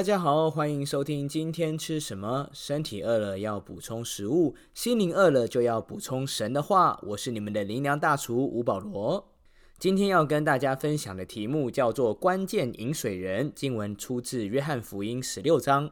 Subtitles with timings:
[0.00, 2.48] 大家好，欢迎收听今天吃什么。
[2.54, 6.98] 身体饿了要补充食物，心灵饿了就要补充神的话。
[7.02, 9.30] 我是你们的灵粮大厨吴保罗。
[9.78, 13.52] 今天要跟大家分享的题目叫做“关键饮水人”。
[13.54, 15.90] 经文出自约翰福音十六章。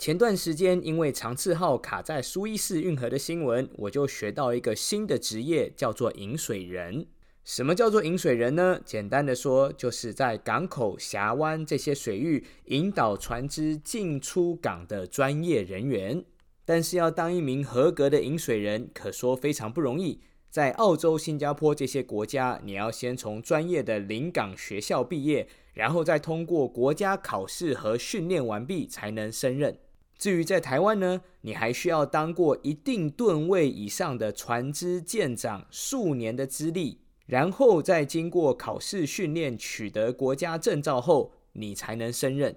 [0.00, 7.06] 前段时间因为长次号卡在苏伊士运河的新闻，我就学到一个新的职业，叫做饮水人。
[7.44, 8.80] 什么叫做引水人呢？
[8.86, 16.24] 简单的说，就是在港口、峡湾这些水域引导船只进出港的专业人员。
[16.64, 20.20] 但是要当一名合格的引水人，可说非常不容易。
[20.48, 29.76] 在澳洲、新加坡这些国家，你要先从专业的临港学校毕业，然后再通过国家考试和训练完毕，才能升任。
[30.16, 37.00] 至于在台湾呢，你还需要当过一定吨位以上的船只舰长，数年的资历。
[37.26, 42.56] 然后再经过考试训练，取得国家证照后，你才能升任。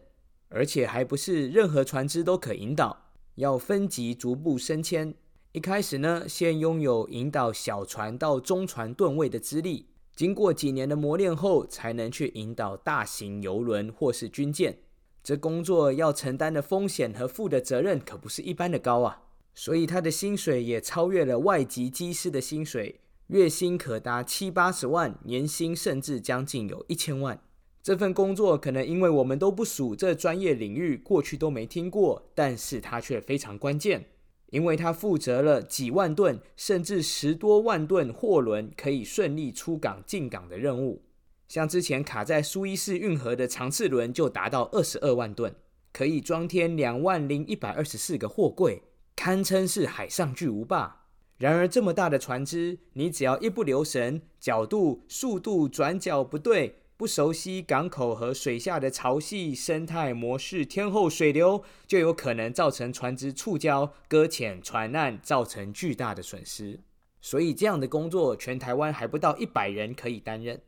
[0.50, 5.14] 而且还不是任何船只都可引导，要分级逐步升迁。
[5.52, 14.78] 一开始呢，先拥有引导小船到中船吨位的资历，经过几年的磨练后，才能去引导大型游轮或是军舰。
[15.24, 23.02] 这工作要承担的风险和负的责任可不是一般的高啊，所以他的薪水也超越了外籍机师的薪水。
[23.28, 27.42] 月薪可达七八十万，年薪甚至将近有一千万。
[27.84, 34.06] 这份工作可能因为我们都不属这专业领域，过去都没听过，但是它却非常关键，
[34.52, 41.04] 因为它负责了几万吨甚至十多万吨货轮可以顺利出港进港的任务。
[41.50, 45.54] 像之前卡在苏伊士运河的长次轮就达到二十二万吨，
[45.92, 48.84] 可以装填两万零一百二十四个货柜，
[49.18, 50.97] 堪称是海上巨无霸。
[51.38, 66.80] 然而，这么大的船只，你只要一不留神，角度、速度、转角不对，不熟悉港口和水下的潮汐、生态模式、天候水流，就有可能造成船只触礁、搁浅、船难，造成巨大的损失。
[67.22, 70.60] 所以，这样的工作，全台湾还不到一百人可以担任。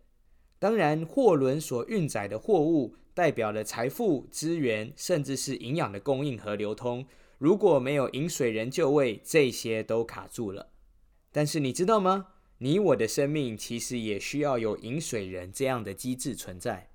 [0.59, 7.05] 当然，货轮所运载的货物，代表了财富、资源，甚至是营养的供应和流通。
[7.37, 10.69] 如果没有饮水人就位，这些都卡住了。
[11.29, 12.27] 但是你知道吗？
[12.59, 16.91] 你我的生命其实也需要有饮水人这样的机制存在。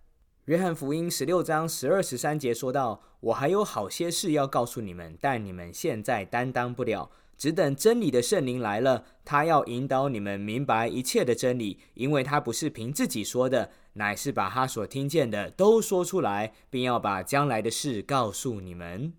[0.46, 19.14] 约翰福音十六章十二十三节说道：“我还有好些事要告诉你们，但你们现在担当不了，只等真理的圣灵来了，他要引导你们明白一切的真理，因为他不是凭自己说的，乃是把他所听见的都说出来，并要把将来的事告诉你们。”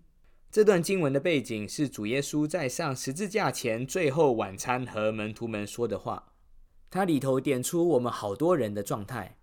[0.52, 6.28] 这段经文的背景是主耶稣在上十字架前最后晚餐和门徒们说的话。
[6.88, 9.38] 它里头点出我们好多人的状态。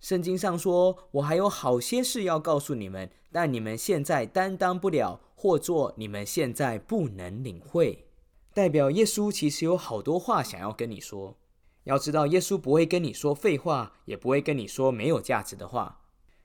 [0.00, 8.06] 圣经上说：“我还有好些事要告诉你们，但你们现在担当不了，或做你们现在不能领会。”
[8.54, 11.36] 代表耶稣其实有好多话想要跟你说。
[11.84, 16.00] 要知道，耶稣不会跟你说废话，也不会跟你说没有价值的话。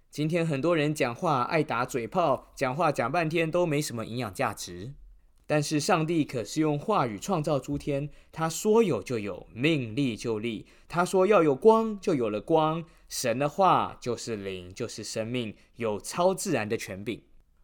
[0.10, 4.94] 今天很多人讲话爱打嘴炮，讲话讲半天都没什么营养价值。
[5.46, 10.66] 但是上帝可是用话语创造诸天，他说有就有，命立就立。
[10.88, 12.84] 他说要有光，就有了光。
[13.10, 17.22] 神的话就是灵，就是生命，有超自然的权柄。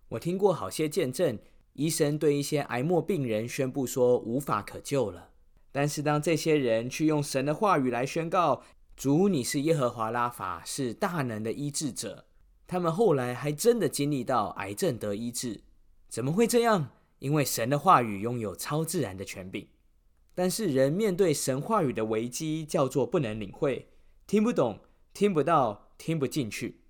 [0.10, 1.40] 我听过好些见证，
[1.74, 5.30] 医生对一些癌末病人宣布说无法可救了。
[5.72, 8.62] 但是当这些人去用神的话语来宣告
[8.98, 12.26] ：“主，你是耶和华拉法，是大能的医治者。”
[12.68, 15.62] 他们后来还真的经历到癌症得医治，
[16.08, 16.90] 怎么会这样？
[17.20, 19.68] 因为神的话语拥有超自然的权柄。
[20.34, 23.90] 但是人面对神话语的危机，叫做不能领会、
[24.26, 24.80] 听不懂、
[25.14, 26.82] 听不到、听不进去。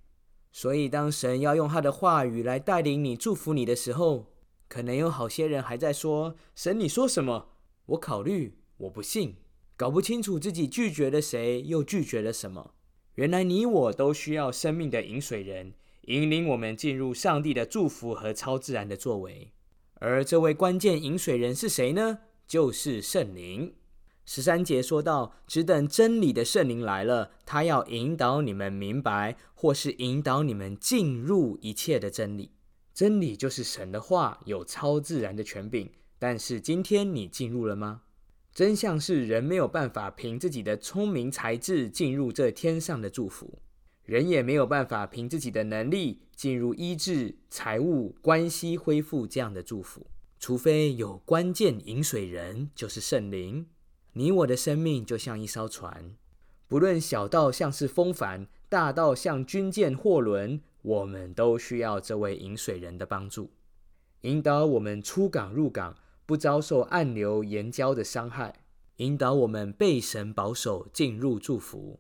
[0.52, 4.34] 所以当神要用他的话语来带领你、祝福你的时候，
[4.68, 7.50] 可能有好些人还在说：“神，你说什么？
[7.88, 9.38] 我考虑，我不信，
[9.76, 12.76] 搞不清楚自己拒绝了谁，又拒绝了什么。”
[13.16, 15.74] 原来你我都需要生命的饮水人，
[16.04, 19.52] 引领我们进入上帝的祝福和超自然的作为。
[20.00, 22.20] 而这位关键饮水人是谁呢？
[22.48, 23.76] 就是圣灵。
[24.26, 32.52] 十三节说到，只等真理的圣灵来了，他要引导你们明白，或是引导你们进入一切的真理。
[32.94, 35.92] 真理就是神的话，有超自然的权柄。
[36.18, 38.02] 但是今天你进入了吗？
[38.54, 43.60] 真相是，人没有办法凭自己的聪明才智进入这天上的祝福，
[44.10, 50.08] 人也没有办法凭自己的能力进入医治、财务、关系恢复这样的祝福，
[50.40, 53.68] 除非有关键引水人，就是圣灵。
[54.14, 56.16] 你我的生命就像一艘船，
[56.68, 63.52] 不论小到像是风帆，大到像军舰、货轮，我们都需要这位引水人的帮助，
[64.22, 65.96] 引导我们出港入港，
[66.26, 68.56] 不遭受暗流岩礁的伤害，
[68.96, 72.00] 引导我们被神保守进入祝福。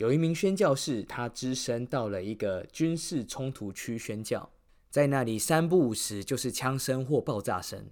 [0.00, 4.48] 有一名宣教士，他只身到了一个军事冲突区宣教，
[4.88, 7.84] 在那里三不五时就是枪声或爆炸声。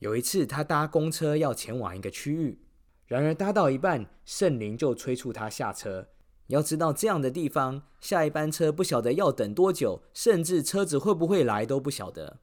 [0.00, 2.60] 有一次，他搭公车要前往一个区域，
[3.06, 6.08] 然而搭到一半，圣灵就催促他下车。
[6.48, 12.40] 要知道，这样的地方，下一班车不晓得要等多久，甚至车子会不会来都不晓得。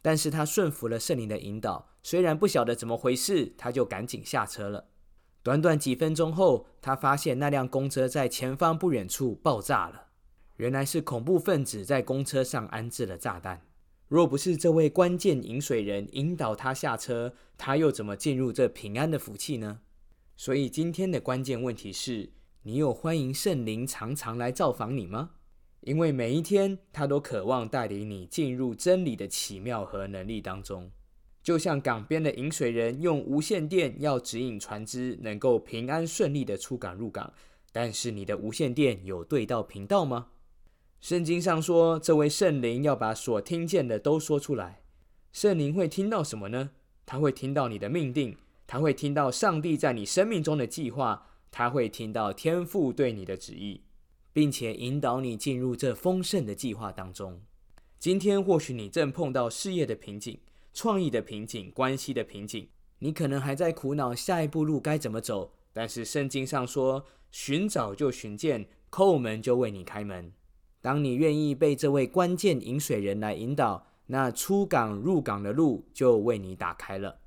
[0.00, 4.86] 但是他顺服了圣灵的引导，虽然不晓得怎么回事，他就赶紧下车了。
[5.46, 10.08] 短短几分钟后，他发现那辆公车在前方不远处爆炸了。
[10.56, 13.62] 原来是恐怖分子在公车上安置了炸弹。
[14.08, 19.78] 若不是这位关键饮水人引导他下车，他又怎么进入这平安的福气呢？
[20.36, 22.30] 所以今天的关键问题是。
[22.64, 25.30] 你有欢迎圣灵常常来造访你吗？
[25.82, 30.90] 因为每一天他都渴望带领你进入真理的奇妙和能力当中，
[31.46, 37.32] 就像港边的引水人用无线电要指引船只能够平安顺利的出港入港。
[37.70, 40.26] 但是你的无线电有对到频道吗？
[41.00, 44.80] 圣经上说，这位圣灵要把所听见的都说出来。
[45.32, 46.70] 圣灵会听到什么呢？
[47.06, 51.28] 他会听到你的命定，他会听到上帝在你生命中的计划。
[51.52, 53.82] 他会听到天父对你的旨意，
[54.32, 57.40] 并且引导你进入这丰盛的计划当中。
[58.00, 60.38] 今天或许你正碰到事业的瓶颈、
[60.76, 62.68] 创意的瓶颈、关系的瓶颈，
[62.98, 65.54] 你可能还在苦恼下一步路该怎么走。
[65.72, 70.30] 但是圣经上说：“寻找就寻见，叩门就为你开门。”
[70.82, 77.20] 当你愿意被这位关键引水人来引导，那出港入港的路就为你打开了。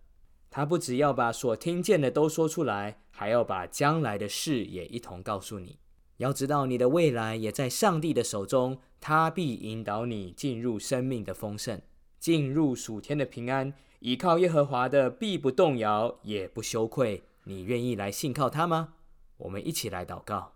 [0.51, 5.79] 他不只要把所听见的都说出来，还要把将来的事也一同告诉你。
[6.17, 11.81] 要知道，你的未来也在上帝的手中，他必引导你进入生命的丰盛，
[12.19, 13.73] 进入暑天的平安。
[13.99, 17.23] 依靠耶和华的必不动摇，也不羞愧。
[17.43, 18.93] 你愿意来信靠他吗？
[19.37, 20.53] 我们一起来祷告，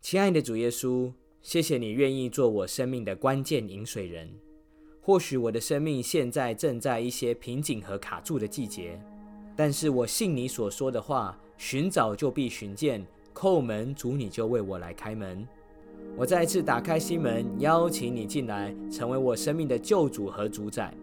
[0.00, 1.12] 亲爱的主耶稣，
[1.42, 4.30] 谢谢你愿意做我生命的关键饮水人。
[5.02, 8.98] 或许我的生命现在正在一些瓶颈和卡住的季节。
[9.56, 15.46] 但是我信你所说的话，寻找就必寻见，叩门主你就为我来开门。
[16.16, 20.94] 我再次打开心门，邀请你进来，成为我生命的救主和主宰，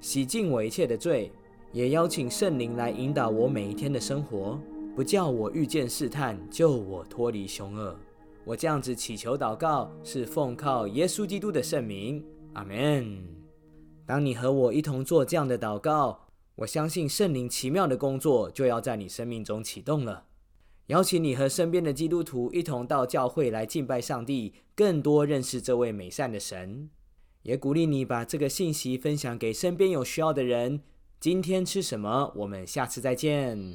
[0.00, 1.30] 洗净我一切的罪，
[1.72, 4.58] 也邀请圣灵来引导我每一天的生活，
[4.96, 7.94] 不叫我遇见试探，救我脱离凶恶。
[8.44, 12.24] 我这样子祈求祷告，是奉靠耶稣基督的圣名，
[12.54, 13.22] 阿门。
[14.06, 16.20] 当你和我一同做这样的祷告。
[16.56, 20.22] 我相信圣灵奇妙的工作就要在你生命中启动了。
[20.88, 26.90] 邀请你和身边的基督徒一同到教会来敬拜上帝，更多认识这位美善的神。
[27.42, 30.80] 也鼓励你把这个信息分享给身边有需要的人。
[31.20, 32.32] 今天吃什么？
[32.36, 33.74] 我们下次再见。